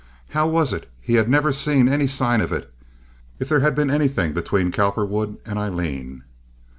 [0.29, 2.73] How was it he had never seen any sign of it,
[3.37, 6.23] if there had been anything between Cowperwood and Aileen?